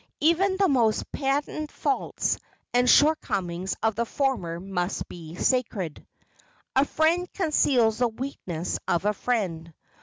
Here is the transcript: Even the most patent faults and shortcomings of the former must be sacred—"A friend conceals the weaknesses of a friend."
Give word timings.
Even 0.19 0.57
the 0.57 0.67
most 0.67 1.11
patent 1.11 1.71
faults 1.71 2.39
and 2.73 2.89
shortcomings 2.89 3.75
of 3.83 3.93
the 3.93 4.03
former 4.07 4.59
must 4.59 5.07
be 5.07 5.35
sacred—"A 5.35 6.85
friend 6.85 7.31
conceals 7.33 7.99
the 7.99 8.07
weaknesses 8.07 8.79
of 8.87 9.05
a 9.05 9.13
friend." 9.13 9.71